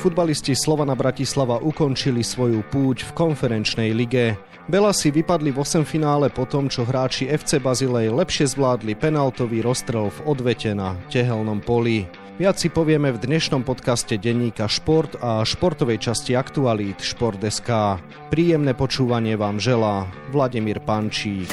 Futbalisti 0.00 0.56
Slovana 0.56 0.96
Bratislava 0.96 1.60
ukončili 1.60 2.24
svoju 2.24 2.64
púť 2.72 3.04
v 3.04 3.10
konferenčnej 3.12 3.92
lige. 3.92 4.32
Belasi 4.64 5.12
vypadli 5.12 5.52
v 5.52 5.60
8 5.60 5.84
finále 5.84 6.32
po 6.32 6.48
tom, 6.48 6.72
čo 6.72 6.88
hráči 6.88 7.28
FC 7.28 7.60
Bazilej 7.60 8.08
lepšie 8.08 8.48
zvládli 8.48 8.96
penaltový 8.96 9.60
rozstrel 9.60 10.08
v 10.08 10.18
odvete 10.24 10.72
na 10.72 10.96
tehelnom 11.12 11.60
poli. 11.60 12.08
Viac 12.40 12.56
si 12.56 12.72
povieme 12.72 13.12
v 13.12 13.20
dnešnom 13.20 13.60
podcaste 13.60 14.16
denníka 14.16 14.72
Šport 14.72 15.20
a 15.20 15.44
športovej 15.44 16.00
časti 16.00 16.32
aktualít 16.32 17.04
Šport.sk. 17.04 18.00
Príjemné 18.32 18.72
počúvanie 18.72 19.36
vám 19.36 19.60
želá 19.60 20.08
Vladimír 20.32 20.80
Pančík. 20.80 21.52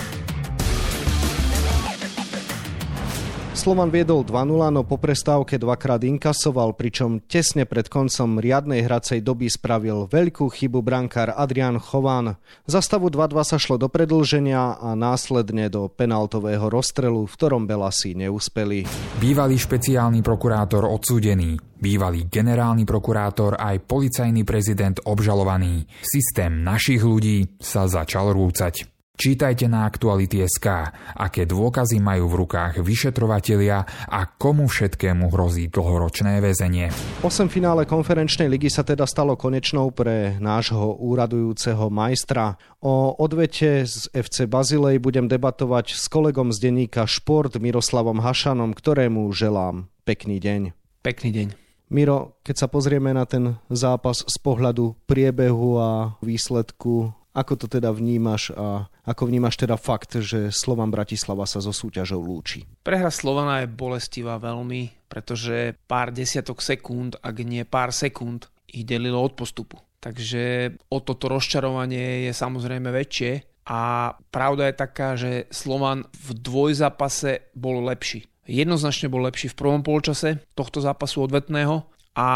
Slovan 3.57 3.89
viedol 3.89 4.21
2-0, 4.21 4.69
no 4.69 4.85
po 4.85 5.01
prestávke 5.01 5.57
dvakrát 5.57 6.05
inkasoval, 6.05 6.77
pričom 6.77 7.17
tesne 7.25 7.65
pred 7.65 7.89
koncom 7.89 8.37
riadnej 8.37 8.85
hracej 8.85 9.25
doby 9.25 9.49
spravil 9.49 10.05
veľkú 10.07 10.45
chybu 10.45 10.85
brankár 10.85 11.33
Adrian 11.33 11.81
Chovan. 11.81 12.37
Za 12.69 12.85
stavu 12.85 13.09
2-2 13.09 13.33
sa 13.41 13.57
šlo 13.57 13.81
do 13.81 13.89
predlženia 13.89 14.77
a 14.77 14.93
následne 14.93 15.73
do 15.73 15.89
penaltového 15.89 16.69
rozstrelu, 16.69 17.25
v 17.25 17.33
ktorom 17.33 17.65
Belasi 17.65 18.13
neúspeli. 18.13 18.85
Bývalý 19.17 19.57
špeciálny 19.57 20.21
prokurátor 20.21 20.85
odsúdený, 20.85 21.57
bývalý 21.81 22.29
generálny 22.29 22.85
prokurátor 22.85 23.57
aj 23.57 23.83
policajný 23.83 24.45
prezident 24.45 25.01
obžalovaný. 25.01 25.83
Systém 26.05 26.61
našich 26.61 27.01
ľudí 27.01 27.57
sa 27.57 27.89
začal 27.89 28.31
rúcať. 28.37 28.96
Čítajte 29.17 29.65
na 29.65 29.89
Aktuality.sk, 29.89 30.93
aké 31.17 31.49
dôkazy 31.49 31.97
majú 31.97 32.29
v 32.29 32.45
rukách 32.45 32.85
vyšetrovatelia 32.85 33.81
a 34.05 34.29
komu 34.29 34.69
všetkému 34.69 35.33
hrozí 35.33 35.73
dlhoročné 35.73 36.37
väzenie. 36.37 36.93
8 37.25 37.49
finále 37.49 37.89
konferenčnej 37.89 38.45
ligy 38.45 38.69
sa 38.69 38.85
teda 38.85 39.09
stalo 39.09 39.33
konečnou 39.33 39.89
pre 39.89 40.37
nášho 40.37 41.01
úradujúceho 41.01 41.89
majstra. 41.89 42.61
O 42.85 43.17
odvete 43.17 43.89
z 43.89 44.05
FC 44.13 44.45
Bazilej 44.45 45.01
budem 45.01 45.25
debatovať 45.25 45.97
s 45.97 46.05
kolegom 46.13 46.53
z 46.53 46.69
denníka 46.69 47.09
Šport 47.09 47.57
Miroslavom 47.57 48.21
Hašanom, 48.21 48.77
ktorému 48.77 49.33
želám 49.33 49.89
pekný 50.05 50.37
deň. 50.37 50.77
Pekný 51.01 51.33
deň. 51.33 51.47
Miro, 51.89 52.37
keď 52.45 52.55
sa 52.61 52.67
pozrieme 52.69 53.17
na 53.17 53.25
ten 53.25 53.57
zápas 53.73 54.21
z 54.21 54.37
pohľadu 54.45 54.93
priebehu 55.09 55.81
a 55.81 55.89
výsledku, 56.21 57.17
ako 57.33 57.53
to 57.53 57.65
teda 57.65 57.89
vnímaš 57.93 58.53
a 58.53 58.93
ako 59.07 59.31
vnímaš 59.31 59.55
teda 59.55 59.79
fakt, 59.79 60.19
že 60.19 60.51
Slovan 60.51 60.91
Bratislava 60.91 61.47
sa 61.47 61.63
so 61.63 61.71
súťažou 61.71 62.19
lúči? 62.19 62.67
Prehra 62.83 63.07
Slovana 63.07 63.63
je 63.63 63.71
bolestivá 63.71 64.35
veľmi, 64.35 65.07
pretože 65.07 65.79
pár 65.87 66.11
desiatok 66.11 66.59
sekúnd, 66.59 67.15
ak 67.23 67.35
nie 67.47 67.63
pár 67.63 67.95
sekúnd, 67.95 68.51
ich 68.67 68.83
delilo 68.83 69.23
od 69.23 69.39
postupu. 69.39 69.79
Takže 70.03 70.75
o 70.91 70.99
toto 70.99 71.31
rozčarovanie 71.31 72.27
je 72.27 72.33
samozrejme 72.35 72.91
väčšie 72.91 73.63
a 73.71 74.11
pravda 74.29 74.69
je 74.69 74.75
taká, 74.75 75.09
že 75.15 75.31
Slovan 75.49 76.03
v 76.11 76.27
dvojzápase 76.35 77.51
bol 77.55 77.79
lepší. 77.87 78.27
Jednoznačne 78.47 79.11
bol 79.11 79.23
lepší 79.23 79.51
v 79.51 79.59
prvom 79.59 79.81
polčase 79.83 80.43
tohto 80.55 80.79
zápasu 80.79 81.27
odvetného 81.27 81.83
a 82.15 82.29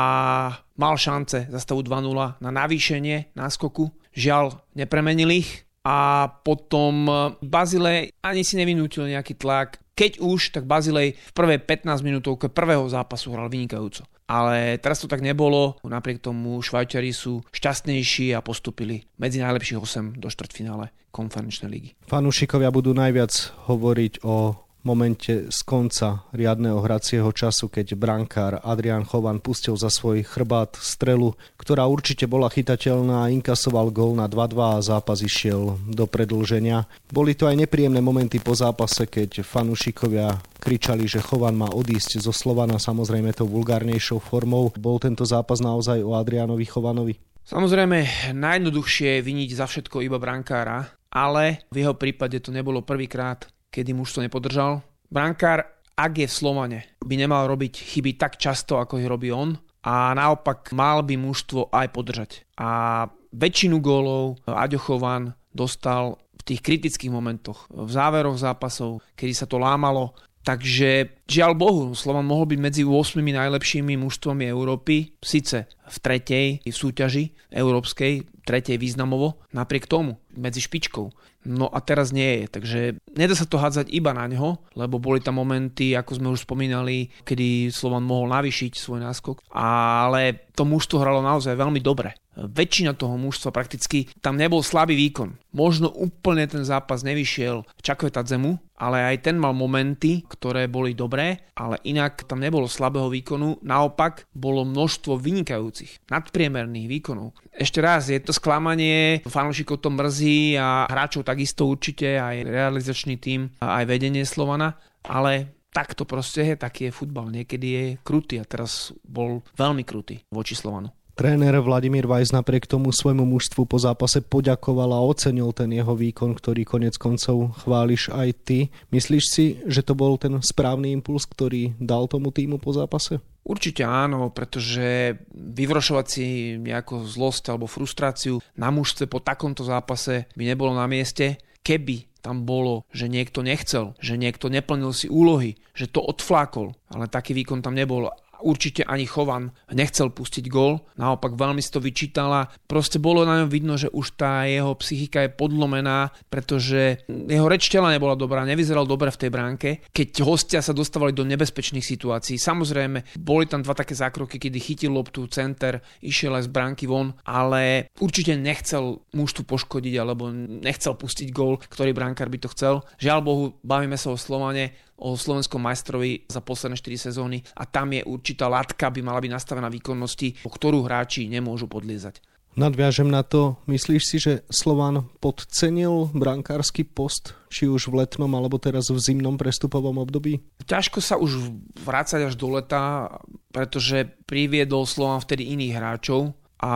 mal 0.76 0.96
šance 1.00 1.48
za 1.48 1.60
stavu 1.60 1.84
2-0 1.84 2.40
na 2.44 2.50
navýšenie 2.52 3.36
náskoku. 3.36 3.92
Žiaľ, 4.12 4.60
nepremenil 4.76 5.32
ich 5.32 5.64
a 5.82 6.30
potom 6.46 7.10
Bazilej 7.42 8.14
ani 8.22 8.42
si 8.46 8.58
nevinútil 8.58 9.10
nejaký 9.10 9.38
tlak. 9.38 9.82
Keď 9.98 10.22
už, 10.22 10.56
tak 10.56 10.66
Bazilej 10.66 11.18
v 11.18 11.32
prvej 11.36 11.60
15 11.62 12.02
minútovke 12.06 12.50
prvého 12.50 12.86
zápasu 12.90 13.34
hral 13.34 13.50
vynikajúco. 13.50 14.06
Ale 14.32 14.80
teraz 14.80 15.04
to 15.04 15.12
tak 15.12 15.20
nebolo, 15.20 15.76
napriek 15.84 16.24
tomu 16.24 16.64
Švajčari 16.64 17.12
sú 17.12 17.44
šťastnejší 17.52 18.32
a 18.32 18.40
postupili 18.40 19.04
medzi 19.20 19.44
najlepších 19.44 19.76
8 19.76 20.24
do 20.24 20.32
štvrtfinále 20.32 20.96
konferenčnej 21.12 21.68
ligy. 21.68 21.90
Fanúšikovia 22.08 22.72
budú 22.72 22.96
najviac 22.96 23.52
hovoriť 23.68 24.24
o 24.24 24.56
momente 24.82 25.50
z 25.50 25.60
konca 25.66 26.26
riadneho 26.34 26.82
hracieho 26.82 27.30
času, 27.30 27.70
keď 27.70 27.94
brankár 27.98 28.62
Adrian 28.66 29.06
Chovan 29.06 29.40
pustil 29.40 29.78
za 29.78 29.94
svoj 29.94 30.26
chrbát 30.26 30.78
strelu, 30.78 31.38
ktorá 31.58 31.86
určite 31.86 32.26
bola 32.26 32.50
chytateľná 32.50 33.26
a 33.26 33.32
inkasoval 33.32 33.94
gol 33.94 34.18
na 34.18 34.26
2-2 34.26 34.78
a 34.78 34.84
zápas 34.84 35.22
išiel 35.22 35.78
do 35.90 36.06
predlženia. 36.10 36.90
Boli 37.10 37.38
to 37.38 37.46
aj 37.46 37.58
nepríjemné 37.62 38.02
momenty 38.02 38.42
po 38.42 38.58
zápase, 38.58 39.06
keď 39.06 39.46
fanúšikovia 39.46 40.38
kričali, 40.62 41.10
že 41.10 41.22
Chovan 41.22 41.58
má 41.58 41.70
odísť 41.70 42.22
zo 42.22 42.34
Slovana 42.34 42.78
samozrejme 42.78 43.34
tou 43.34 43.50
vulgárnejšou 43.50 44.22
formou. 44.22 44.70
Bol 44.78 45.02
tento 45.02 45.26
zápas 45.26 45.58
naozaj 45.58 46.02
o 46.06 46.14
Adrianovi 46.14 46.66
Chovanovi? 46.70 47.18
Samozrejme, 47.42 48.32
najjednoduchšie 48.38 49.18
je 49.18 49.26
viniť 49.26 49.50
za 49.58 49.66
všetko 49.66 50.06
iba 50.06 50.22
brankára, 50.22 50.94
ale 51.10 51.66
v 51.74 51.84
jeho 51.84 51.98
prípade 51.98 52.38
to 52.40 52.54
nebolo 52.54 52.86
prvýkrát, 52.86 53.50
kedy 53.72 53.96
muž 53.96 54.14
to 54.14 54.20
nepodržal. 54.22 54.84
Brankár, 55.08 55.66
ak 55.96 56.14
je 56.20 56.28
v 56.28 56.38
Slovane, 56.38 56.80
by 57.02 57.16
nemal 57.16 57.48
robiť 57.48 57.74
chyby 57.80 58.20
tak 58.20 58.38
často, 58.38 58.78
ako 58.78 59.00
ich 59.00 59.08
robí 59.08 59.32
on 59.32 59.56
a 59.82 60.14
naopak 60.14 60.76
mal 60.78 61.02
by 61.02 61.18
mužstvo 61.18 61.74
aj 61.74 61.88
podržať. 61.90 62.32
A 62.62 63.06
väčšinu 63.34 63.82
gólov 63.82 64.38
Aďo 64.46 64.78
Chovan 64.78 65.34
dostal 65.50 66.22
v 66.38 66.42
tých 66.46 66.62
kritických 66.62 67.14
momentoch, 67.14 67.70
v 67.70 67.90
záveroch 67.90 68.38
zápasov, 68.38 69.02
kedy 69.18 69.34
sa 69.34 69.46
to 69.46 69.62
lámalo. 69.62 70.14
Takže 70.42 71.22
žiaľ 71.30 71.54
Bohu, 71.54 71.84
Slovan 71.94 72.26
mohol 72.26 72.50
byť 72.50 72.60
medzi 72.62 72.82
8 72.82 73.22
najlepšími 73.22 73.94
mužstvami 73.94 74.50
Európy, 74.50 75.14
síce 75.22 75.70
v 75.70 75.98
tretej 76.02 76.66
v 76.66 76.74
súťaži 76.74 77.54
európskej, 77.54 78.42
tretej 78.42 78.82
významovo, 78.82 79.46
napriek 79.54 79.86
tomu 79.86 80.18
medzi 80.34 80.66
špičkou. 80.66 81.14
No 81.42 81.74
a 81.74 81.82
teraz 81.82 82.14
nie 82.14 82.42
je, 82.42 82.44
takže 82.54 82.80
nedá 83.18 83.34
sa 83.34 83.50
to 83.50 83.58
hádzať 83.58 83.90
iba 83.90 84.14
na 84.14 84.30
neho, 84.30 84.62
lebo 84.78 85.02
boli 85.02 85.26
tam 85.26 85.42
momenty, 85.42 85.98
ako 85.98 86.12
sme 86.22 86.30
už 86.30 86.46
spomínali, 86.46 87.10
kedy 87.26 87.74
Slovan 87.74 88.06
mohol 88.06 88.30
navýšiť 88.30 88.78
svoj 88.78 89.02
náskok, 89.02 89.50
ale 89.58 90.52
to 90.54 90.70
mužstvo 90.70 91.02
hralo 91.02 91.26
naozaj 91.26 91.58
veľmi 91.58 91.82
dobre. 91.82 92.14
Väčšina 92.32 92.96
toho 92.96 93.20
mužstva 93.20 93.52
prakticky 93.52 94.08
tam 94.24 94.40
nebol 94.40 94.64
slabý 94.64 94.96
výkon. 94.96 95.36
Možno 95.52 95.92
úplne 95.92 96.48
ten 96.48 96.64
zápas 96.64 97.04
nevyšiel 97.04 97.68
Čakveta 97.84 98.24
zemu, 98.24 98.56
ale 98.80 99.04
aj 99.04 99.28
ten 99.28 99.36
mal 99.36 99.52
momenty, 99.52 100.24
ktoré 100.26 100.72
boli 100.72 100.96
dobré, 100.96 101.44
ale 101.60 101.78
inak 101.84 102.24
tam 102.24 102.40
nebolo 102.40 102.72
slabého 102.72 103.12
výkonu, 103.12 103.60
naopak 103.62 104.32
bolo 104.32 104.64
množstvo 104.64 105.20
vynikajúcich, 105.20 106.08
nadpriemerných 106.08 106.88
výkonov. 106.88 107.36
Ešte 107.52 107.84
raz, 107.84 108.08
je 108.08 108.18
to 108.24 108.32
sklamanie, 108.32 109.20
fanúšikov 109.28 109.84
to 109.84 109.92
mrzí 109.92 110.56
a 110.56 110.88
hráčov 110.88 111.28
takisto 111.28 111.68
určite, 111.68 112.16
aj 112.16 112.48
realizačný 112.48 113.20
tým, 113.20 113.52
aj 113.60 113.84
vedenie 113.84 114.24
Slovana, 114.24 114.80
ale 115.04 115.62
tak 115.72 115.96
to 115.96 116.04
proste 116.04 116.44
je, 116.44 116.56
taký 116.60 116.92
je 116.92 116.96
futbal. 116.96 117.32
Niekedy 117.32 117.68
je 117.68 117.86
krutý 118.04 118.40
a 118.40 118.48
teraz 118.48 118.92
bol 119.08 119.40
veľmi 119.56 119.88
krutý 119.88 120.20
voči 120.28 120.56
Slovanu. 120.56 120.92
Tréner 121.22 121.54
Vladimír 121.62 122.10
Vajs 122.10 122.34
napriek 122.34 122.66
tomu 122.66 122.90
svojmu 122.90 123.30
mužstvu 123.30 123.70
po 123.70 123.78
zápase 123.78 124.26
poďakoval 124.26 124.90
a 124.90 125.06
ocenil 125.06 125.54
ten 125.54 125.70
jeho 125.70 125.94
výkon, 125.94 126.34
ktorý 126.34 126.66
konec 126.66 126.98
koncov 126.98 127.62
chváliš 127.62 128.10
aj 128.10 128.30
ty. 128.42 128.74
Myslíš 128.90 129.26
si, 129.30 129.62
že 129.70 129.86
to 129.86 129.94
bol 129.94 130.18
ten 130.18 130.42
správny 130.42 130.90
impuls, 130.98 131.30
ktorý 131.30 131.78
dal 131.78 132.10
tomu 132.10 132.34
týmu 132.34 132.58
po 132.58 132.74
zápase? 132.74 133.22
Určite 133.46 133.86
áno, 133.86 134.34
pretože 134.34 135.22
vyvrošovať 135.30 136.06
si 136.10 136.58
nejakú 136.58 137.06
zlosť 137.06 137.54
alebo 137.54 137.70
frustráciu 137.70 138.42
na 138.58 138.74
mužstve 138.74 139.06
po 139.06 139.22
takomto 139.22 139.62
zápase 139.62 140.26
by 140.34 140.42
nebolo 140.42 140.74
na 140.74 140.90
mieste. 140.90 141.38
Keby 141.62 142.18
tam 142.26 142.50
bolo, 142.50 142.90
že 142.90 143.06
niekto 143.06 143.46
nechcel, 143.46 143.94
že 144.02 144.18
niekto 144.18 144.50
neplnil 144.50 144.90
si 144.90 145.06
úlohy, 145.06 145.62
že 145.78 145.86
to 145.86 146.02
odflákol, 146.02 146.74
ale 146.90 147.06
taký 147.06 147.38
výkon 147.38 147.62
tam 147.62 147.78
nebol 147.78 148.10
určite 148.42 148.84
ani 148.84 149.06
Chovan 149.08 149.54
nechcel 149.72 150.12
pustiť 150.12 150.46
gól, 150.52 150.84
naopak 150.98 151.38
veľmi 151.38 151.62
si 151.64 151.72
to 151.72 151.80
vyčítala. 151.80 152.50
Proste 152.68 152.98
bolo 152.98 153.24
na 153.24 153.42
ňom 153.42 153.50
vidno, 153.50 153.78
že 153.80 153.88
už 153.94 154.18
tá 154.18 154.44
jeho 154.50 154.74
psychika 154.82 155.24
je 155.26 155.34
podlomená, 155.34 156.12
pretože 156.28 157.06
jeho 157.08 157.48
reč 157.48 157.70
tela 157.72 157.94
nebola 157.94 158.18
dobrá, 158.18 158.44
nevyzeral 158.44 158.84
dobre 158.90 159.14
v 159.14 159.22
tej 159.22 159.30
bránke. 159.32 159.70
Keď 159.94 160.26
hostia 160.26 160.60
sa 160.60 160.76
dostávali 160.76 161.14
do 161.16 161.24
nebezpečných 161.24 161.86
situácií, 161.86 162.36
samozrejme, 162.36 163.18
boli 163.22 163.46
tam 163.48 163.62
dva 163.62 163.78
také 163.78 163.96
zákroky, 163.96 164.42
kedy 164.42 164.60
chytil 164.60 164.92
loptu, 164.92 165.30
center, 165.30 165.80
išiel 166.02 166.36
aj 166.36 166.50
z 166.50 166.54
bránky 166.54 166.86
von, 166.90 167.16
ale 167.24 167.94
určite 168.02 168.36
nechcel 168.36 169.06
mužtu 169.14 169.46
poškodiť 169.48 169.94
alebo 170.02 170.34
nechcel 170.36 170.98
pustiť 170.98 171.30
gól, 171.32 171.62
ktorý 171.62 171.94
bránkár 171.96 172.28
by 172.28 172.38
to 172.42 172.52
chcel. 172.52 172.84
Žiaľ 172.98 173.20
Bohu, 173.22 173.46
bavíme 173.62 173.96
sa 173.96 174.12
o 174.12 174.18
Slovane, 174.20 174.74
o 175.02 175.18
slovenskom 175.18 175.58
majstrovi 175.58 176.30
za 176.30 176.46
posledné 176.46 176.78
4 176.78 177.10
sezóny 177.10 177.42
a 177.58 177.66
tam 177.66 177.90
je 177.98 178.06
určitá 178.06 178.46
látka, 178.46 178.94
by 178.94 179.02
mala 179.02 179.20
byť 179.20 179.32
nastavená 179.34 179.68
výkonnosti, 179.74 180.46
o 180.46 180.50
ktorú 180.54 180.86
hráči 180.86 181.26
nemôžu 181.26 181.66
podliezať. 181.66 182.22
Nadviažem 182.52 183.08
na 183.08 183.24
to, 183.24 183.56
myslíš 183.72 184.04
si, 184.04 184.18
že 184.20 184.44
Slovan 184.52 185.08
podcenil 185.24 186.12
brankársky 186.12 186.84
post, 186.84 187.32
či 187.48 187.64
už 187.64 187.88
v 187.88 188.04
letnom 188.04 188.28
alebo 188.36 188.60
teraz 188.60 188.92
v 188.92 189.00
zimnom 189.00 189.40
prestupovom 189.40 189.96
období? 190.04 190.44
Ťažko 190.68 191.00
sa 191.00 191.16
už 191.16 191.48
vrácať 191.80 192.28
až 192.28 192.36
do 192.36 192.52
leta, 192.52 193.08
pretože 193.56 194.04
priviedol 194.28 194.84
Slovan 194.84 195.24
vtedy 195.24 195.56
iných 195.56 195.80
hráčov 195.80 196.36
a 196.60 196.74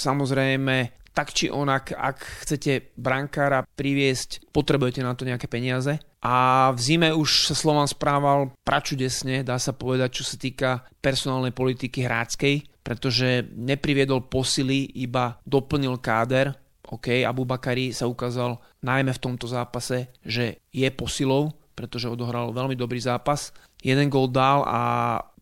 samozrejme 0.00 0.96
tak 1.12 1.36
či 1.36 1.52
onak, 1.52 1.92
ak 1.92 2.48
chcete 2.48 2.96
brankára 2.96 3.68
priviesť, 3.68 4.48
potrebujete 4.48 5.04
na 5.04 5.12
to 5.12 5.28
nejaké 5.28 5.44
peniaze. 5.44 6.00
A 6.22 6.70
v 6.70 6.78
zime 6.78 7.10
už 7.10 7.50
sa 7.50 7.54
Slovan 7.58 7.90
správal 7.90 8.54
pračudesne, 8.62 9.42
dá 9.42 9.58
sa 9.58 9.74
povedať, 9.74 10.22
čo 10.22 10.24
sa 10.24 10.38
týka 10.38 10.86
personálnej 11.02 11.50
politiky 11.50 12.06
hráckej, 12.06 12.62
pretože 12.86 13.50
nepriviedol 13.58 14.30
posily, 14.30 14.86
iba 15.02 15.42
doplnil 15.42 15.98
káder. 15.98 16.54
OK, 16.86 17.26
Abu 17.26 17.42
Bakari 17.42 17.90
sa 17.90 18.06
ukázal 18.06 18.54
najmä 18.86 19.10
v 19.10 19.22
tomto 19.22 19.50
zápase, 19.50 20.14
že 20.22 20.62
je 20.70 20.86
posilou, 20.94 21.50
pretože 21.72 22.08
odohral 22.08 22.52
veľmi 22.52 22.76
dobrý 22.76 23.00
zápas. 23.00 23.50
Jeden 23.82 24.06
gól 24.12 24.30
dal 24.30 24.62
a 24.62 24.80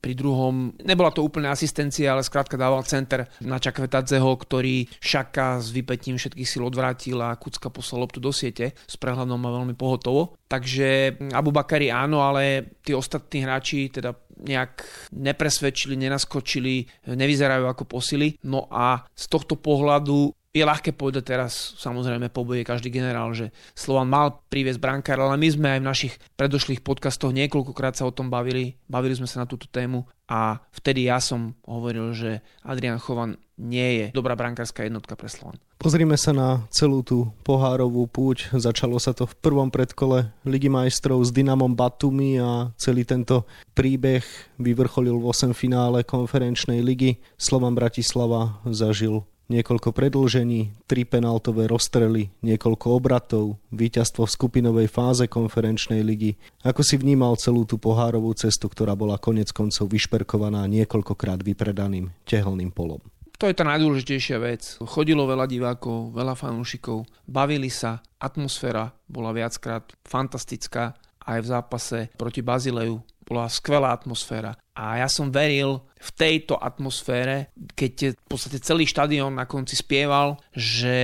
pri 0.00 0.16
druhom, 0.16 0.72
nebola 0.80 1.12
to 1.12 1.20
úplne 1.20 1.52
asistencia, 1.52 2.16
ale 2.16 2.24
skrátka 2.24 2.56
dával 2.56 2.80
center 2.88 3.28
na 3.44 3.60
Čakvetadzeho, 3.60 4.32
ktorý 4.32 4.88
Šaka 4.96 5.60
s 5.60 5.68
vypetím 5.76 6.16
všetkých 6.16 6.48
síl 6.48 6.64
odvrátil 6.64 7.20
a 7.20 7.36
Kucka 7.36 7.68
poslal 7.68 8.08
loptu 8.08 8.16
do 8.16 8.32
siete 8.32 8.72
s 8.72 8.96
prehľadom 8.96 9.36
a 9.44 9.54
veľmi 9.60 9.76
pohotovo. 9.76 10.40
Takže 10.48 11.20
Abu 11.36 11.52
Bakari 11.52 11.92
áno, 11.92 12.24
ale 12.24 12.74
tí 12.80 12.96
ostatní 12.96 13.44
hráči 13.44 13.92
teda 13.92 14.16
nejak 14.40 14.88
nepresvedčili, 15.12 16.00
nenaskočili, 16.00 16.88
nevyzerajú 17.12 17.68
ako 17.68 17.84
posily. 17.84 18.40
No 18.48 18.72
a 18.72 19.04
z 19.12 19.24
tohto 19.28 19.60
pohľadu 19.60 20.32
je 20.50 20.66
ľahké 20.66 20.98
povedať 20.98 21.30
teraz, 21.30 21.78
samozrejme 21.78 22.26
pobuje 22.26 22.66
každý 22.66 22.90
generál, 22.90 23.30
že 23.30 23.54
Slovan 23.78 24.10
mal 24.10 24.42
priviesť 24.50 24.82
brankár, 24.82 25.22
ale 25.22 25.38
my 25.38 25.48
sme 25.48 25.68
aj 25.78 25.80
v 25.80 25.90
našich 25.90 26.14
predošlých 26.34 26.82
podcastoch 26.82 27.30
niekoľkokrát 27.30 27.94
sa 27.94 28.06
o 28.06 28.14
tom 28.14 28.34
bavili, 28.34 28.74
bavili 28.90 29.14
sme 29.14 29.30
sa 29.30 29.42
na 29.42 29.46
túto 29.46 29.70
tému 29.70 30.10
a 30.26 30.58
vtedy 30.74 31.06
ja 31.06 31.22
som 31.22 31.54
hovoril, 31.62 32.10
že 32.14 32.42
Adrian 32.66 32.98
Chovan 32.98 33.38
nie 33.60 34.00
je 34.00 34.06
dobrá 34.10 34.34
brankárska 34.34 34.82
jednotka 34.82 35.14
pre 35.14 35.30
Slovan. 35.30 35.60
Pozrime 35.76 36.16
sa 36.16 36.32
na 36.32 36.64
celú 36.68 37.00
tú 37.00 37.32
pohárovú 37.40 38.04
púť. 38.08 38.52
Začalo 38.52 39.00
sa 39.00 39.16
to 39.16 39.24
v 39.24 39.36
prvom 39.40 39.72
predkole 39.72 40.32
Ligy 40.44 40.68
majstrov 40.68 41.24
s 41.24 41.32
Dynamom 41.32 41.72
Batumi 41.72 42.36
a 42.40 42.72
celý 42.76 43.04
tento 43.04 43.48
príbeh 43.72 44.24
vyvrcholil 44.60 45.16
v 45.16 45.28
8 45.28 45.56
finále 45.56 46.04
konferenčnej 46.04 46.84
ligy. 46.84 47.20
Slovan 47.40 47.76
Bratislava 47.76 48.60
zažil 48.68 49.24
niekoľko 49.50 49.90
predlžení, 49.90 50.70
tri 50.86 51.02
penaltové 51.02 51.66
rozstrely, 51.66 52.30
niekoľko 52.46 52.86
obratov, 52.94 53.58
víťazstvo 53.74 54.24
v 54.24 54.34
skupinovej 54.38 54.88
fáze 54.88 55.26
konferenčnej 55.26 56.06
ligy. 56.06 56.38
Ako 56.62 56.86
si 56.86 56.94
vnímal 56.94 57.34
celú 57.34 57.66
tú 57.66 57.82
pohárovú 57.82 58.30
cestu, 58.38 58.70
ktorá 58.70 58.94
bola 58.94 59.18
konec 59.18 59.50
koncov 59.50 59.90
vyšperkovaná 59.90 60.64
niekoľkokrát 60.70 61.42
vypredaným 61.42 62.14
tehelným 62.22 62.70
polom? 62.70 63.02
To 63.40 63.48
je 63.48 63.56
tá 63.56 63.64
najdôležitejšia 63.64 64.36
vec. 64.38 64.76
Chodilo 64.84 65.24
veľa 65.24 65.48
divákov, 65.48 66.12
veľa 66.12 66.36
fanúšikov, 66.36 67.08
bavili 67.24 67.72
sa, 67.72 68.04
atmosféra 68.20 68.92
bola 69.08 69.32
viackrát 69.32 69.88
fantastická 70.04 70.92
aj 71.24 71.38
v 71.40 71.46
zápase 71.48 71.98
proti 72.20 72.44
Bazileju 72.44 73.00
bola 73.30 73.46
skvelá 73.46 73.94
atmosféra. 73.94 74.58
A 74.74 74.98
ja 74.98 75.06
som 75.06 75.30
veril 75.30 75.86
v 75.94 76.10
tejto 76.18 76.58
atmosfére, 76.58 77.54
keď 77.78 78.18
v 78.18 78.26
podstate 78.26 78.58
celý 78.58 78.90
štadión 78.90 79.38
na 79.38 79.46
konci 79.46 79.78
spieval, 79.78 80.42
že 80.50 80.98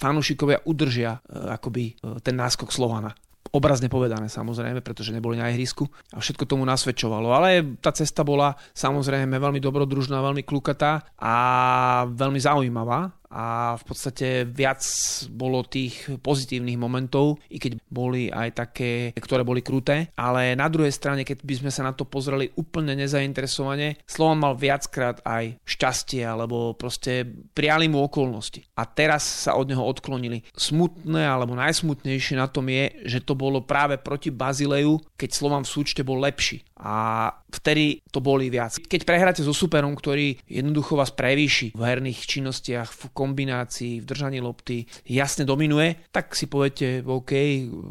fanúšikovia 0.00 0.64
udržia 0.64 1.20
e, 1.20 1.52
akoby 1.52 1.84
e, 1.92 1.92
ten 2.24 2.40
náskok 2.40 2.72
Slovana. 2.72 3.12
Obrazne 3.50 3.90
povedané 3.90 4.30
samozrejme, 4.30 4.78
pretože 4.78 5.10
neboli 5.10 5.34
na 5.34 5.50
ihrisku 5.50 5.84
a 6.14 6.22
všetko 6.22 6.46
tomu 6.46 6.62
nasvedčovalo. 6.64 7.34
Ale 7.34 7.76
tá 7.82 7.90
cesta 7.90 8.22
bola 8.22 8.54
samozrejme 8.72 9.36
veľmi 9.36 9.58
dobrodružná, 9.58 10.22
veľmi 10.22 10.46
klukatá 10.46 11.02
a 11.18 11.34
veľmi 12.06 12.38
zaujímavá 12.38 13.19
a 13.30 13.78
v 13.78 13.84
podstate 13.86 14.44
viac 14.44 14.82
bolo 15.30 15.62
tých 15.62 16.18
pozitívnych 16.18 16.76
momentov, 16.76 17.38
i 17.46 17.62
keď 17.62 17.78
boli 17.86 18.26
aj 18.26 18.48
také, 18.58 19.14
ktoré 19.14 19.46
boli 19.46 19.62
kruté, 19.62 20.10
ale 20.18 20.58
na 20.58 20.66
druhej 20.66 20.90
strane, 20.90 21.22
keď 21.22 21.46
by 21.46 21.54
sme 21.62 21.70
sa 21.70 21.86
na 21.86 21.94
to 21.94 22.04
pozreli 22.04 22.50
úplne 22.58 22.98
nezainteresovane, 22.98 24.02
Slovan 24.02 24.42
mal 24.42 24.54
viackrát 24.58 25.22
aj 25.22 25.62
šťastie, 25.62 26.26
alebo 26.26 26.74
proste 26.74 27.22
prijali 27.54 27.86
mu 27.86 28.02
okolnosti. 28.02 28.66
A 28.74 28.84
teraz 28.84 29.46
sa 29.46 29.54
od 29.54 29.70
neho 29.70 29.82
odklonili. 29.86 30.42
Smutné 30.54 31.22
alebo 31.22 31.54
najsmutnejšie 31.54 32.34
na 32.34 32.50
tom 32.50 32.66
je, 32.66 33.06
že 33.06 33.22
to 33.22 33.38
bolo 33.38 33.62
práve 33.62 33.96
proti 33.96 34.34
Bazileju, 34.34 34.98
keď 35.20 35.30
Slovan 35.36 35.68
v 35.68 35.72
súčte 35.76 36.00
bol 36.00 36.16
lepší. 36.24 36.64
A 36.80 37.28
vtedy 37.52 38.00
to 38.08 38.24
boli 38.24 38.48
viac. 38.48 38.72
Keď 38.80 39.04
prehráte 39.04 39.44
so 39.44 39.52
superom, 39.52 39.92
ktorý 39.92 40.40
jednoducho 40.48 40.96
vás 40.96 41.12
prevýši 41.12 41.76
v 41.76 41.82
herných 41.84 42.24
činnostiach, 42.24 42.88
v 42.88 43.02
kombinácii, 43.12 44.00
v 44.00 44.08
držaní 44.08 44.40
lopty, 44.40 44.88
jasne 45.04 45.44
dominuje, 45.44 46.08
tak 46.08 46.32
si 46.32 46.48
poviete, 46.48 47.04
OK, 47.04 47.32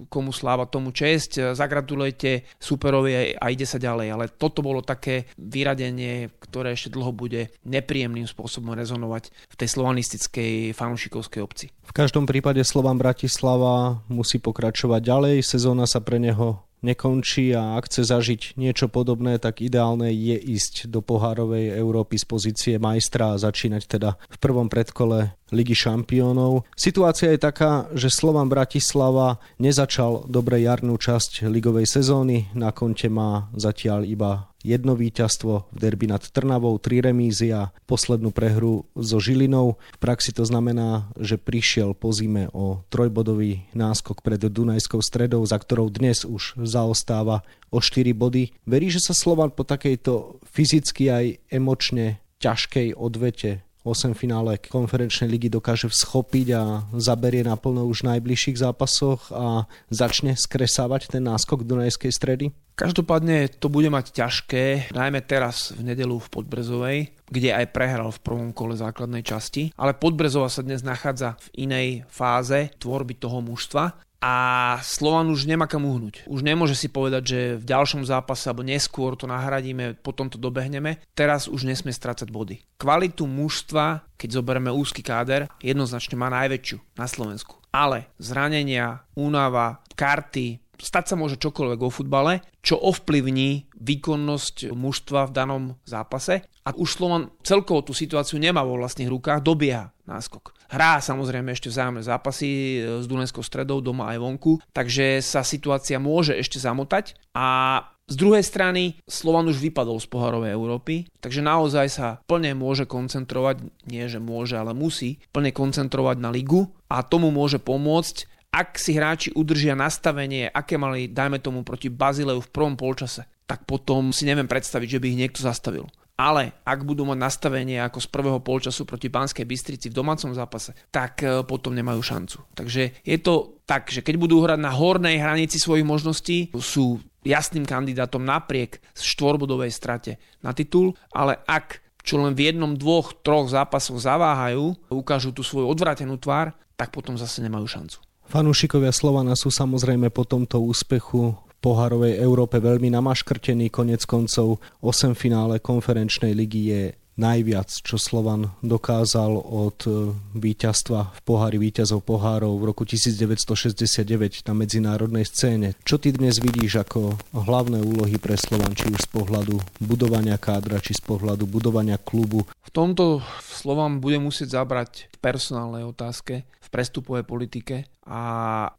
komu 0.10 0.34
sláva 0.34 0.66
tomu 0.66 0.90
česť, 0.90 1.54
zagratulujete 1.54 2.58
superovi 2.58 3.38
a 3.38 3.46
ide 3.54 3.70
sa 3.70 3.78
ďalej. 3.78 4.08
Ale 4.10 4.26
toto 4.34 4.66
bolo 4.66 4.82
také 4.82 5.30
vyradenie, 5.38 6.34
ktoré 6.42 6.74
ešte 6.74 6.90
dlho 6.90 7.14
bude 7.14 7.54
nepríjemným 7.70 8.26
spôsobom 8.26 8.74
rezonovať 8.74 9.30
v 9.30 9.56
tej 9.60 9.70
slovanistickej 9.70 10.74
fanúšikovskej 10.74 11.42
obci. 11.46 11.70
V 11.86 11.94
každom 11.94 12.26
prípade 12.26 12.62
Slovan 12.66 12.98
Bratislava 12.98 14.02
musí 14.10 14.42
pokračovať 14.42 15.02
ďalej. 15.02 15.36
Sezóna 15.46 15.86
sa 15.86 16.02
pre 16.02 16.18
neho 16.18 16.69
nekončí 16.82 17.54
a 17.56 17.78
ak 17.80 17.88
chce 17.92 18.08
zažiť 18.08 18.42
niečo 18.60 18.92
podobné, 18.92 19.40
tak 19.40 19.62
ideálne 19.64 20.12
je 20.12 20.38
ísť 20.38 20.90
do 20.92 21.00
pohárovej 21.04 21.76
Európy 21.78 22.20
z 22.20 22.26
pozície 22.26 22.76
majstra 22.82 23.36
a 23.36 23.42
začínať 23.42 23.84
teda 23.86 24.18
v 24.18 24.38
prvom 24.42 24.68
predkole 24.68 25.38
Ligy 25.50 25.74
šampiónov. 25.74 26.70
Situácia 26.78 27.34
je 27.34 27.42
taká, 27.42 27.90
že 27.98 28.14
Slovan 28.14 28.50
Bratislava 28.54 29.42
nezačal 29.58 30.30
dobre 30.30 30.62
jarnú 30.62 30.98
časť 30.98 31.50
ligovej 31.50 31.90
sezóny, 31.90 32.54
na 32.54 32.70
konte 32.70 33.10
má 33.10 33.50
zatiaľ 33.58 34.06
iba 34.06 34.49
jedno 34.64 34.96
víťazstvo 34.96 35.72
v 35.72 35.78
derby 35.78 36.08
nad 36.08 36.24
Trnavou, 36.24 36.76
tri 36.80 37.00
remízy 37.00 37.52
a 37.56 37.72
poslednú 37.88 38.32
prehru 38.32 38.88
so 38.96 39.20
Žilinou. 39.20 39.80
V 39.96 40.00
praxi 40.00 40.36
to 40.36 40.44
znamená, 40.44 41.12
že 41.20 41.40
prišiel 41.40 41.96
po 41.96 42.12
zime 42.12 42.52
o 42.52 42.84
trojbodový 42.92 43.68
náskok 43.72 44.20
pred 44.24 44.40
Dunajskou 44.40 45.00
stredou, 45.00 45.44
za 45.48 45.60
ktorou 45.60 45.92
dnes 45.92 46.24
už 46.28 46.60
zaostáva 46.64 47.44
o 47.72 47.80
4 47.80 48.12
body. 48.16 48.52
Verí, 48.66 48.92
že 48.92 49.04
sa 49.04 49.16
Slovan 49.16 49.52
po 49.54 49.64
takejto 49.64 50.44
fyzicky 50.48 51.04
aj 51.12 51.26
emočne 51.52 52.20
ťažkej 52.40 52.96
odvete 52.96 53.68
8 53.90 54.14
finále 54.14 54.62
konferenčnej 54.62 55.26
ligy 55.26 55.50
dokáže 55.50 55.90
vschopiť 55.90 56.48
a 56.54 56.64
zaberie 56.94 57.42
naplno 57.42 57.90
už 57.90 58.06
v 58.06 58.16
najbližších 58.16 58.62
zápasoch 58.62 59.34
a 59.34 59.66
začne 59.90 60.38
skresávať 60.38 61.10
ten 61.10 61.26
náskok 61.26 61.66
Dunajskej 61.66 62.14
stredy? 62.14 62.46
Každopádne 62.80 63.52
to 63.60 63.68
bude 63.68 63.92
mať 63.92 64.16
ťažké, 64.16 64.96
najmä 64.96 65.20
teraz 65.28 65.76
v 65.76 65.92
nedelu 65.92 66.16
v 66.16 66.32
Podbrezovej, 66.32 66.98
kde 67.28 67.52
aj 67.52 67.76
prehral 67.76 68.08
v 68.08 68.24
prvom 68.24 68.56
kole 68.56 68.80
základnej 68.80 69.20
časti, 69.20 69.76
ale 69.76 69.92
Podbrezova 70.00 70.48
sa 70.48 70.64
dnes 70.64 70.80
nachádza 70.80 71.36
v 71.52 71.68
inej 71.68 71.88
fáze 72.08 72.72
tvorby 72.80 73.20
toho 73.20 73.44
mužstva 73.44 74.09
a 74.20 74.36
Slovan 74.84 75.32
už 75.32 75.48
nemá 75.48 75.64
kam 75.64 75.88
uhnúť. 75.88 76.28
Už 76.28 76.44
nemôže 76.44 76.76
si 76.76 76.92
povedať, 76.92 77.24
že 77.24 77.40
v 77.56 77.64
ďalšom 77.64 78.04
zápase 78.04 78.52
alebo 78.52 78.68
neskôr 78.68 79.16
to 79.16 79.24
nahradíme, 79.32 79.96
potom 80.04 80.28
to 80.28 80.36
dobehneme. 80.36 81.00
Teraz 81.16 81.48
už 81.48 81.64
nesmie 81.64 81.96
strácať 81.96 82.28
body. 82.28 82.60
Kvalitu 82.76 83.24
mužstva, 83.24 84.04
keď 84.20 84.30
zoberieme 84.36 84.76
úzky 84.76 85.00
káder, 85.00 85.48
jednoznačne 85.64 86.20
má 86.20 86.28
najväčšiu 86.36 87.00
na 87.00 87.08
Slovensku. 87.08 87.64
Ale 87.72 88.12
zranenia, 88.20 89.08
únava, 89.16 89.80
karty, 89.96 90.60
stať 90.76 91.12
sa 91.12 91.16
môže 91.16 91.40
čokoľvek 91.40 91.80
o 91.80 91.92
futbale, 91.92 92.44
čo 92.60 92.76
ovplyvní 92.76 93.72
výkonnosť 93.72 94.72
mužstva 94.76 95.32
v 95.32 95.36
danom 95.36 95.64
zápase. 95.88 96.44
A 96.68 96.76
už 96.76 97.00
Slovan 97.00 97.32
celkovo 97.44 97.88
tú 97.88 97.96
situáciu 97.96 98.36
nemá 98.36 98.68
vo 98.68 98.76
vlastných 98.76 99.12
rukách, 99.12 99.44
dobieha 99.44 99.96
náskok. 100.08 100.59
Hrá 100.70 101.02
samozrejme 101.02 101.50
ešte 101.50 101.74
vzájomné 101.74 102.06
zápasy 102.06 102.48
e, 102.50 102.78
s 103.02 103.06
Dunajskou 103.10 103.42
stredou 103.42 103.82
doma 103.82 104.14
aj 104.14 104.22
vonku, 104.22 104.62
takže 104.70 105.18
sa 105.26 105.42
situácia 105.42 105.98
môže 105.98 106.38
ešte 106.38 106.62
zamotať 106.62 107.18
a 107.34 107.82
z 108.10 108.18
druhej 108.18 108.42
strany 108.42 108.98
Slovan 109.06 109.46
už 109.50 109.62
vypadol 109.62 110.02
z 110.02 110.10
poharovej 110.10 110.54
Európy, 110.54 111.06
takže 111.22 111.46
naozaj 111.46 111.88
sa 111.94 112.08
plne 112.26 112.58
môže 112.58 112.90
koncentrovať, 112.90 113.66
nie 113.86 114.06
že 114.10 114.18
môže, 114.18 114.58
ale 114.58 114.74
musí 114.74 115.22
plne 115.30 115.54
koncentrovať 115.54 116.18
na 116.18 116.34
ligu 116.34 116.74
a 116.90 117.06
tomu 117.06 117.30
môže 117.30 117.62
pomôcť 117.62 118.30
ak 118.50 118.82
si 118.82 118.98
hráči 118.98 119.30
udržia 119.38 119.78
nastavenie, 119.78 120.50
aké 120.50 120.74
mali, 120.82 121.06
dajme 121.06 121.38
tomu, 121.38 121.62
proti 121.62 121.94
Bazileju 121.94 122.42
v 122.42 122.50
prvom 122.50 122.74
polčase, 122.74 123.30
tak 123.46 123.70
potom 123.70 124.10
si 124.10 124.26
neviem 124.26 124.50
predstaviť, 124.50 124.98
že 124.98 125.02
by 125.02 125.06
ich 125.14 125.22
niekto 125.22 125.46
zastavil. 125.46 125.86
Ale 126.20 126.60
ak 126.68 126.84
budú 126.84 127.08
mať 127.08 127.16
nastavenie 127.16 127.80
ako 127.80 128.04
z 128.04 128.08
prvého 128.12 128.40
polčasu 128.44 128.84
proti 128.84 129.08
Banskej 129.08 129.48
Bystrici 129.48 129.88
v 129.88 129.96
domácom 130.04 130.36
zápase, 130.36 130.76
tak 130.92 131.24
e, 131.24 131.48
potom 131.48 131.72
nemajú 131.72 132.04
šancu. 132.04 132.38
Takže 132.60 133.00
je 133.08 133.18
to 133.24 133.64
tak, 133.64 133.88
že 133.88 134.04
keď 134.04 134.20
budú 134.20 134.44
hrať 134.44 134.60
na 134.60 134.76
hornej 134.76 135.16
hranici 135.16 135.56
svojich 135.56 135.88
možností, 135.88 136.52
sú 136.60 137.00
jasným 137.24 137.64
kandidátom 137.64 138.20
napriek 138.20 138.84
štvorbodovej 139.00 139.72
strate 139.72 140.20
na 140.44 140.52
titul, 140.52 140.92
ale 141.16 141.40
ak 141.48 141.80
čo 142.04 142.20
len 142.20 142.36
v 142.36 142.52
jednom, 142.52 142.76
dvoch, 142.76 143.16
troch 143.24 143.48
zápasoch 143.52 144.00
zaváhajú, 144.02 144.76
ukážu 144.92 145.32
tú 145.32 145.44
svoju 145.46 145.68
odvratenú 145.72 146.20
tvár, 146.20 146.56
tak 146.80 146.92
potom 146.96 147.20
zase 147.20 147.44
nemajú 147.44 147.68
šancu. 147.68 148.00
Fanúšikovia 148.30 148.94
Slovana 148.94 149.36
sú 149.36 149.52
samozrejme 149.52 150.10
po 150.10 150.24
tomto 150.24 150.64
úspechu 150.64 151.38
pohárovej 151.60 152.20
Európe 152.20 152.58
veľmi 152.64 152.92
namaškrtený. 152.92 153.72
Konec 153.72 154.08
koncov 154.08 154.64
8 154.84 155.16
finále 155.16 155.60
konferenčnej 155.60 156.32
ligy 156.36 156.62
je 156.72 156.84
najviac, 157.20 157.68
čo 157.84 158.00
Slovan 158.00 158.56
dokázal 158.64 159.36
od 159.36 159.78
e, 159.84 160.16
víťazstva 160.40 161.20
v 161.20 161.22
pohári 161.28 161.60
víťazov 161.60 162.08
pohárov 162.08 162.56
v 162.56 162.64
roku 162.72 162.88
1969 162.88 164.48
na 164.48 164.54
medzinárodnej 164.56 165.28
scéne. 165.28 165.76
Čo 165.84 166.00
ty 166.00 166.16
dnes 166.16 166.40
vidíš 166.40 166.88
ako 166.88 167.20
hlavné 167.36 167.84
úlohy 167.84 168.16
pre 168.16 168.40
Slovan, 168.40 168.72
či 168.72 168.88
už 168.88 169.04
z 169.04 169.10
pohľadu 169.12 169.60
budovania 169.84 170.40
kádra, 170.40 170.80
či 170.80 170.96
z 170.96 171.04
pohľadu 171.04 171.44
budovania 171.44 172.00
klubu? 172.00 172.48
V 172.64 172.72
tomto 172.72 173.20
Slovan 173.44 174.00
bude 174.00 174.24
musieť 174.24 174.64
zabrať 174.64 175.12
v 175.12 175.18
personálnej 175.20 175.84
otázke, 175.84 176.48
v 176.48 176.68
prestupovej 176.72 177.28
politike 177.28 177.92
a 178.08 178.24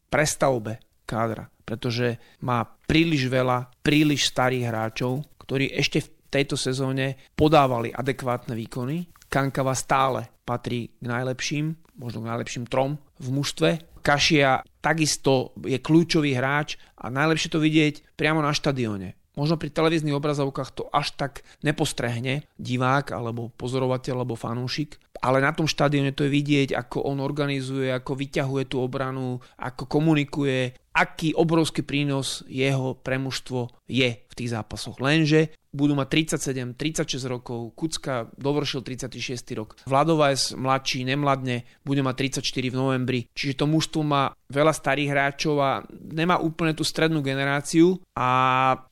prestavbe 0.09 0.81
kádra 1.05 1.53
pretože 1.71 2.19
má 2.43 2.67
príliš 2.67 3.31
veľa, 3.31 3.71
príliš 3.87 4.35
starých 4.35 4.67
hráčov, 4.67 5.23
ktorí 5.47 5.71
ešte 5.71 6.03
v 6.03 6.11
tejto 6.27 6.59
sezóne 6.59 7.15
podávali 7.39 7.95
adekvátne 7.95 8.59
výkony. 8.59 9.07
Kankava 9.31 9.79
stále 9.79 10.27
patrí 10.43 10.91
k 10.99 11.07
najlepším, 11.07 11.79
možno 11.95 12.27
k 12.27 12.31
najlepším 12.35 12.67
trom 12.67 12.99
v 13.23 13.29
mužstve. 13.31 14.03
Kašia 14.03 14.67
takisto 14.83 15.55
je 15.62 15.79
kľúčový 15.79 16.35
hráč 16.35 16.75
a 16.99 17.07
najlepšie 17.07 17.55
to 17.55 17.62
vidieť 17.62 18.19
priamo 18.19 18.43
na 18.43 18.50
štadióne. 18.50 19.15
Možno 19.39 19.55
pri 19.55 19.71
televíznych 19.71 20.19
obrazovkách 20.19 20.75
to 20.75 20.91
až 20.91 21.15
tak 21.15 21.47
nepostrehne 21.62 22.50
divák 22.59 23.15
alebo 23.15 23.55
pozorovateľ 23.55 24.27
alebo 24.27 24.35
fanúšik, 24.35 24.99
ale 25.23 25.39
na 25.39 25.55
tom 25.55 25.71
štadióne 25.71 26.11
to 26.17 26.27
je 26.27 26.35
vidieť, 26.35 26.75
ako 26.75 27.07
on 27.07 27.23
organizuje, 27.23 27.95
ako 27.95 28.19
vyťahuje 28.19 28.65
tú 28.67 28.83
obranu, 28.83 29.39
ako 29.61 29.87
komunikuje, 29.87 30.75
aký 31.00 31.33
obrovský 31.33 31.80
prínos 31.80 32.45
jeho 32.45 32.92
premužstvo 33.00 33.88
je 33.88 34.21
v 34.21 34.33
tých 34.37 34.52
zápasoch. 34.52 35.00
Lenže 35.00 35.57
budú 35.71 35.95
mať 35.95 36.35
37, 36.35 36.75
36 36.75 37.30
rokov, 37.30 37.73
Kucka 37.78 38.26
dovršil 38.35 38.83
36 38.83 39.54
rok, 39.54 39.78
Vladovajs 39.87 40.59
mladší, 40.59 41.07
nemladne, 41.07 41.62
bude 41.87 42.02
mať 42.02 42.42
34 42.42 42.75
v 42.75 42.76
novembri, 42.76 43.21
čiže 43.30 43.62
to 43.62 43.71
mužstvo 43.71 44.02
má 44.02 44.35
veľa 44.50 44.75
starých 44.75 45.11
hráčov 45.14 45.62
a 45.62 45.87
nemá 45.95 46.42
úplne 46.42 46.75
tú 46.75 46.83
strednú 46.83 47.23
generáciu 47.23 48.02
a 48.19 48.28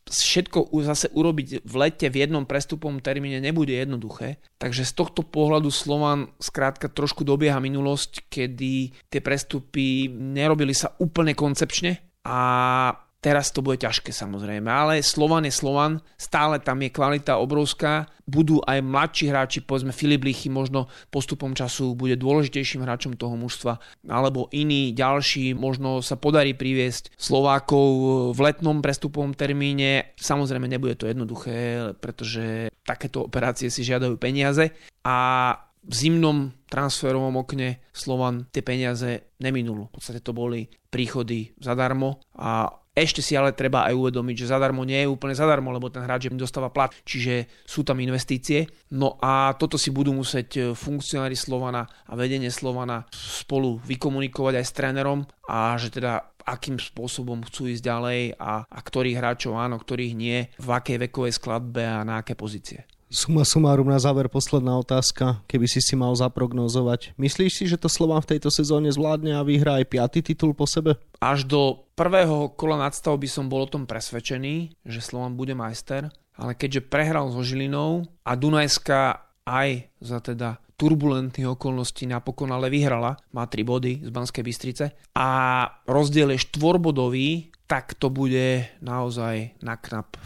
všetko 0.07 0.71
zase 0.87 1.11
urobiť 1.11 1.67
v 1.67 1.75
lete 1.75 2.07
v 2.07 2.23
jednom 2.23 2.47
prestupom 2.47 3.03
termíne 3.03 3.43
nebude 3.43 3.75
jednoduché, 3.75 4.39
takže 4.63 4.87
z 4.87 4.93
tohto 4.95 5.27
pohľadu 5.27 5.75
Slovan 5.75 6.31
skrátka 6.39 6.87
trošku 6.87 7.27
dobieha 7.27 7.59
minulosť, 7.59 8.31
kedy 8.31 8.95
tie 9.11 9.19
prestupy 9.21 10.07
nerobili 10.15 10.79
sa 10.79 10.95
úplne 11.03 11.35
koncepčne 11.35 11.98
a 12.29 13.09
Teraz 13.19 13.51
to 13.51 13.67
bude 13.67 13.83
ťažké 13.83 14.15
samozrejme, 14.15 14.71
ale 14.71 15.03
Slovan 15.03 15.43
je 15.43 15.51
Slovan, 15.51 15.99
stále 16.15 16.63
tam 16.63 16.79
je 16.79 16.95
kvalita 16.95 17.43
obrovská, 17.43 18.07
budú 18.31 18.63
aj 18.63 18.79
mladší 18.79 19.35
hráči, 19.35 19.59
povedzme 19.59 19.91
Filip 19.91 20.23
Lichy 20.23 20.47
možno 20.47 20.87
postupom 21.11 21.51
času 21.51 21.99
bude 21.99 22.15
dôležitejším 22.15 22.87
hráčom 22.87 23.19
toho 23.19 23.35
mužstva, 23.35 23.83
alebo 24.07 24.47
iní 24.55 24.95
ďalší, 24.95 25.51
možno 25.59 25.99
sa 25.99 26.15
podarí 26.15 26.55
priviesť 26.55 27.11
Slovákov 27.19 27.87
v 28.33 28.39
letnom 28.39 28.79
prestupovom 28.79 29.35
termíne. 29.35 30.15
Samozrejme 30.15 30.71
nebude 30.71 30.95
to 30.95 31.11
jednoduché, 31.11 31.91
pretože 31.99 32.71
takéto 32.87 33.27
operácie 33.27 33.67
si 33.67 33.83
žiadajú 33.83 34.15
peniaze 34.15 34.71
a 35.03 35.51
zimnom 35.87 36.51
transferovom 36.67 37.41
okne 37.41 37.81
Slovan 37.95 38.51
tie 38.51 38.61
peniaze 38.61 39.35
neminul. 39.39 39.89
V 39.89 39.95
podstate 39.99 40.21
to 40.21 40.35
boli 40.35 40.69
príchody 40.91 41.55
zadarmo 41.61 42.19
a 42.35 42.69
ešte 42.99 43.23
si 43.23 43.39
ale 43.39 43.55
treba 43.55 43.87
aj 43.87 43.95
uvedomiť, 43.95 44.35
že 44.35 44.51
zadarmo 44.51 44.83
nie 44.83 45.07
je 45.07 45.13
úplne 45.13 45.31
zadarmo, 45.31 45.71
lebo 45.71 45.87
ten 45.87 46.03
hráč 46.03 46.27
dostáva 46.35 46.75
plat, 46.75 46.91
čiže 47.07 47.47
sú 47.63 47.87
tam 47.87 48.03
investície. 48.03 48.67
No 48.91 49.15
a 49.23 49.55
toto 49.55 49.79
si 49.79 49.95
budú 49.95 50.11
musieť 50.11 50.49
e, 50.59 50.61
funkcionári 50.75 51.39
Slovana 51.39 51.87
a 51.87 52.13
vedenie 52.19 52.51
Slovana 52.51 53.07
spolu 53.15 53.79
vykomunikovať 53.87 54.55
aj 54.59 54.67
s 54.67 54.75
trénerom 54.75 55.23
a 55.47 55.79
že 55.79 55.95
teda 55.95 56.27
akým 56.43 56.81
spôsobom 56.81 57.45
chcú 57.47 57.71
ísť 57.71 57.87
ďalej 57.87 58.21
a, 58.41 58.67
a 58.67 58.79
ktorých 58.83 59.19
hráčov 59.21 59.55
áno, 59.55 59.79
ktorých 59.79 60.15
nie, 60.19 60.51
v 60.59 60.69
akej 60.73 61.07
vekovej 61.07 61.39
skladbe 61.39 61.85
a 61.87 62.03
na 62.03 62.25
aké 62.25 62.35
pozície. 62.35 62.89
Suma 63.09 63.41
sumárum 63.41 63.89
na 63.89 63.97
záver 63.97 64.29
posledná 64.29 64.77
otázka, 64.77 65.41
keby 65.49 65.65
si 65.65 65.81
si 65.81 65.97
mal 65.97 66.13
zaprognozovať. 66.13 67.17
Myslíš 67.17 67.53
si, 67.57 67.65
že 67.65 67.81
to 67.81 67.89
Slován 67.89 68.21
v 68.21 68.37
tejto 68.37 68.53
sezóne 68.53 68.93
zvládne 68.93 69.33
a 69.33 69.41
vyhrá 69.41 69.81
aj 69.81 69.89
piatý 69.89 70.21
titul 70.21 70.53
po 70.53 70.69
sebe? 70.69 71.01
Až 71.17 71.49
do 71.49 71.89
prvého 71.97 72.53
kola 72.53 72.77
nadstav 72.77 73.17
by 73.17 73.25
som 73.25 73.49
bol 73.49 73.65
o 73.65 73.73
tom 73.73 73.89
presvedčený, 73.89 74.85
že 74.85 75.01
Slován 75.01 75.41
bude 75.41 75.57
majster, 75.57 76.13
ale 76.37 76.53
keďže 76.53 76.85
prehral 76.85 77.33
so 77.33 77.41
Žilinou 77.41 78.05
a 78.29 78.37
Dunajska 78.37 79.25
aj 79.49 79.89
za 80.05 80.21
teda 80.21 80.61
turbulentných 80.77 81.57
okolností 81.57 82.05
napokon 82.05 82.53
ale 82.53 82.69
vyhrala, 82.69 83.17
má 83.33 83.49
3 83.49 83.65
body 83.65 83.93
z 84.05 84.11
Banskej 84.13 84.45
Bystrice 84.45 84.85
a 85.17 85.29
rozdiel 85.89 86.37
je 86.37 86.45
štvorbodový, 86.45 87.57
tak 87.69 87.95
to 88.01 88.09
bude 88.09 88.65
naozaj 88.81 89.53
na 89.61 89.77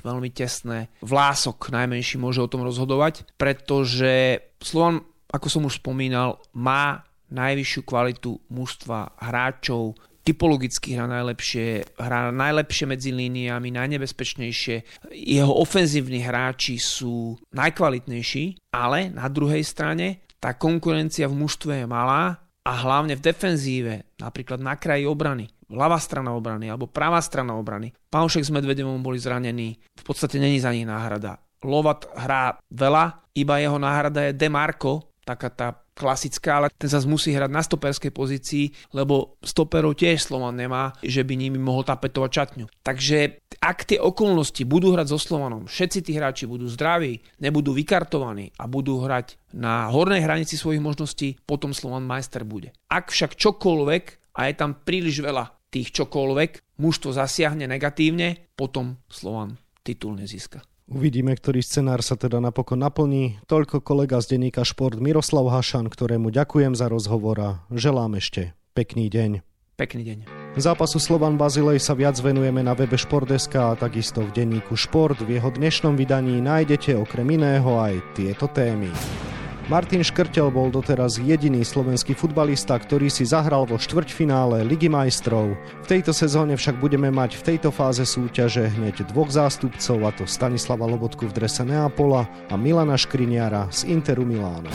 veľmi 0.06 0.30
tesné. 0.30 0.86
Vlások 1.02 1.74
najmenší 1.74 2.16
môže 2.22 2.38
o 2.38 2.46
tom 2.46 2.62
rozhodovať, 2.62 3.26
pretože 3.34 4.38
Slovan, 4.62 5.02
ako 5.34 5.46
som 5.50 5.66
už 5.66 5.82
spomínal, 5.82 6.38
má 6.54 7.02
najvyššiu 7.34 7.82
kvalitu 7.82 8.38
mužstva 8.46 9.18
hráčov, 9.18 9.98
typologicky 10.22 10.94
hrá 10.94 11.10
najlepšie, 11.10 11.98
hrá 11.98 12.30
najlepšie 12.30 12.86
medzi 12.86 13.10
líniami, 13.10 13.74
najnebezpečnejšie. 13.74 15.10
Jeho 15.10 15.50
ofenzívni 15.50 16.22
hráči 16.22 16.78
sú 16.78 17.34
najkvalitnejší, 17.50 18.70
ale 18.70 19.10
na 19.10 19.26
druhej 19.26 19.66
strane 19.66 20.22
tá 20.38 20.54
konkurencia 20.54 21.26
v 21.26 21.42
mužstve 21.42 21.82
je 21.82 21.86
malá 21.90 22.38
a 22.62 22.72
hlavne 22.86 23.18
v 23.18 23.24
defenzíve, 23.26 23.94
napríklad 24.22 24.62
na 24.62 24.78
kraji 24.78 25.10
obrany 25.10 25.50
ľavá 25.72 25.96
strana 25.98 26.36
obrany 26.36 26.68
alebo 26.68 26.86
pravá 26.86 27.18
strana 27.24 27.56
obrany. 27.56 27.90
Paušek 28.12 28.44
s 28.44 28.52
Medvedevom 28.52 29.00
boli 29.00 29.16
zranení, 29.16 29.80
v 29.80 30.04
podstate 30.04 30.36
není 30.36 30.60
za 30.60 30.70
nich 30.70 30.86
náhrada. 30.86 31.40
Lovat 31.64 32.10
hrá 32.14 32.58
veľa, 32.68 33.32
iba 33.38 33.54
jeho 33.58 33.78
náhrada 33.78 34.28
je 34.28 34.36
Demarko, 34.36 35.08
taká 35.22 35.48
tá 35.50 35.68
klasická, 35.92 36.58
ale 36.58 36.68
ten 36.72 36.88
zase 36.88 37.04
musí 37.04 37.30
hrať 37.36 37.50
na 37.52 37.62
stoperskej 37.62 38.10
pozícii, 38.10 38.72
lebo 38.96 39.36
stoperov 39.44 39.94
tiež 39.94 40.24
Slovan 40.24 40.56
nemá, 40.56 40.96
že 41.04 41.22
by 41.22 41.36
nimi 41.36 41.60
mohol 41.60 41.84
tapetovať 41.84 42.30
čatňu. 42.32 42.66
Takže 42.80 43.44
ak 43.60 43.78
tie 43.86 43.98
okolnosti 44.00 44.64
budú 44.64 44.96
hrať 44.96 45.12
so 45.12 45.20
Slovanom, 45.20 45.68
všetci 45.68 45.98
tí 46.02 46.12
hráči 46.16 46.48
budú 46.48 46.66
zdraví, 46.66 47.20
nebudú 47.38 47.76
vykartovaní 47.76 48.56
a 48.56 48.64
budú 48.66 49.04
hrať 49.04 49.38
na 49.52 49.92
hornej 49.92 50.24
hranici 50.24 50.56
svojich 50.56 50.82
možností, 50.82 51.36
potom 51.44 51.76
Slovan 51.76 52.08
majster 52.08 52.42
bude. 52.42 52.72
Ak 52.88 53.12
však 53.12 53.36
čokoľvek 53.36 54.32
a 54.32 54.48
je 54.48 54.54
tam 54.56 54.72
príliš 54.72 55.20
veľa 55.20 55.61
tých 55.72 55.88
čokoľvek, 55.96 56.76
mužstvo 56.76 57.16
zasiahne 57.16 57.64
negatívne, 57.64 58.52
potom 58.52 59.00
Slovan 59.08 59.56
titul 59.80 60.20
nezíska. 60.20 60.60
Uvidíme, 60.92 61.32
ktorý 61.32 61.64
scenár 61.64 62.04
sa 62.04 62.20
teda 62.20 62.36
napokon 62.36 62.76
naplní. 62.84 63.40
Toľko 63.48 63.80
kolega 63.80 64.20
z 64.20 64.36
denníka 64.36 64.60
Šport 64.60 65.00
Miroslav 65.00 65.48
Hašan, 65.48 65.88
ktorému 65.88 66.28
ďakujem 66.28 66.76
za 66.76 66.92
rozhovor 66.92 67.36
a 67.40 67.50
želám 67.72 68.20
ešte 68.20 68.52
pekný 68.76 69.08
deň. 69.08 69.40
Pekný 69.80 70.02
deň. 70.04 70.18
Zápasu 70.60 71.00
Slovan 71.00 71.40
Bazilej 71.40 71.80
sa 71.80 71.96
viac 71.96 72.20
venujeme 72.20 72.60
na 72.60 72.76
webe 72.76 73.00
Športdeska 73.00 73.72
a 73.72 73.78
takisto 73.78 74.20
v 74.20 74.36
denníku 74.36 74.76
Šport. 74.76 75.16
V 75.24 75.40
jeho 75.40 75.48
dnešnom 75.48 75.96
vydaní 75.96 76.44
nájdete 76.44 76.92
okrem 77.00 77.40
iného 77.40 77.80
aj 77.80 77.96
tieto 78.12 78.52
témy. 78.52 78.92
Martin 79.70 80.02
Škrtel 80.02 80.50
bol 80.50 80.74
doteraz 80.74 81.22
jediný 81.22 81.62
slovenský 81.62 82.18
futbalista, 82.18 82.74
ktorý 82.74 83.06
si 83.06 83.22
zahral 83.22 83.62
vo 83.62 83.78
štvrťfinále 83.78 84.66
Ligy 84.66 84.90
majstrov. 84.90 85.54
V 85.54 85.86
tejto 85.86 86.10
sezóne 86.10 86.58
však 86.58 86.82
budeme 86.82 87.14
mať 87.14 87.38
v 87.38 87.46
tejto 87.54 87.70
fáze 87.70 88.02
súťaže 88.02 88.66
hneď 88.74 89.06
dvoch 89.14 89.30
zástupcov, 89.30 89.98
a 90.02 90.10
to 90.18 90.26
Stanislava 90.26 90.82
Lobotku 90.90 91.30
v 91.30 91.36
drese 91.38 91.62
Neapola 91.62 92.26
a 92.50 92.54
Milana 92.58 92.98
Škriniara 92.98 93.70
z 93.70 93.86
Interu 93.86 94.26
Milána. 94.26 94.74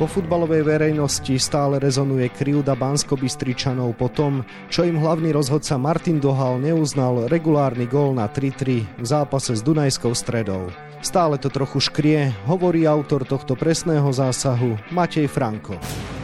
Po 0.00 0.08
futbalovej 0.08 0.64
verejnosti 0.64 1.36
stále 1.36 1.76
rezonuje 1.76 2.32
krivda 2.32 2.72
Bansko-Bystričanov 2.72 4.00
po 4.00 4.08
tom, 4.08 4.48
čo 4.72 4.88
im 4.88 4.96
hlavný 4.96 5.36
rozhodca 5.36 5.76
Martin 5.76 6.16
Dohal 6.16 6.56
neuznal 6.56 7.28
regulárny 7.28 7.84
gól 7.84 8.16
na 8.16 8.32
3-3 8.32 8.96
v 8.96 9.04
zápase 9.04 9.52
s 9.52 9.60
Dunajskou 9.60 10.16
stredou. 10.16 10.72
Stále 11.02 11.34
to 11.34 11.50
trochu 11.50 11.82
škrie, 11.82 12.30
hovorí 12.46 12.86
autor 12.86 13.26
tohto 13.26 13.58
presného 13.58 14.06
zásahu 14.14 14.78
Matej 14.94 15.26
Franko. 15.26 15.74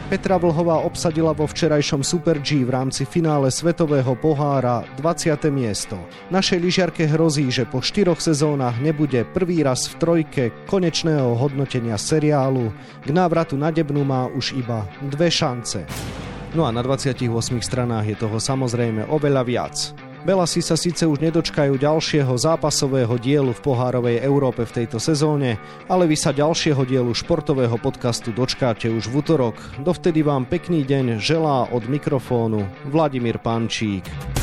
Petra 0.07 0.39
Vlhová 0.39 0.81
obsadila 0.87 1.35
vo 1.35 1.45
včerajšom 1.45 1.99
Super 2.01 2.39
G 2.39 2.63
v 2.63 2.71
rámci 2.71 3.03
finále 3.03 3.51
Svetového 3.51 4.15
pohára 4.15 4.87
20. 4.95 5.35
miesto. 5.51 5.99
Našej 6.31 6.57
lyžiarke 6.63 7.05
hrozí, 7.11 7.51
že 7.51 7.67
po 7.67 7.83
štyroch 7.83 8.23
sezónach 8.23 8.79
nebude 8.79 9.27
prvý 9.27 9.67
raz 9.67 9.85
v 9.91 9.93
trojke 9.99 10.43
konečného 10.65 11.35
hodnotenia 11.35 11.99
seriálu. 11.99 12.71
K 13.03 13.09
návratu 13.11 13.59
na 13.59 13.75
debnu 13.75 14.07
má 14.07 14.31
už 14.31 14.55
iba 14.57 14.87
dve 15.03 15.27
šance. 15.27 15.83
No 16.55 16.63
a 16.65 16.71
na 16.71 16.81
28 16.81 17.29
stranách 17.61 18.05
je 18.09 18.15
toho 18.15 18.39
samozrejme 18.39 19.11
oveľa 19.11 19.43
viac. 19.43 20.08
Belasi 20.19 20.59
sa 20.59 20.75
síce 20.75 21.07
už 21.07 21.23
nedočkajú 21.23 21.79
ďalšieho 21.79 22.35
zápasového 22.35 23.15
dielu 23.15 23.55
v 23.55 23.63
pohárovej 23.63 24.19
Európe 24.19 24.67
v 24.67 24.83
tejto 24.83 24.99
sezóne, 24.99 25.55
ale 25.87 26.11
vy 26.11 26.19
sa 26.19 26.35
ďalšieho 26.35 26.83
dielu 26.83 27.11
športového 27.15 27.79
podcastu 27.79 28.35
dočkáte 28.35 28.91
už 28.91 29.07
v 29.07 29.23
útorok. 29.23 29.55
Dovtedy 29.79 30.19
vám 30.19 30.43
pekný 30.43 30.83
deň 30.83 31.23
želá 31.23 31.71
od 31.71 31.87
mikrofónu 31.87 32.67
Vladimír 32.91 33.39
Pančík. 33.39 34.38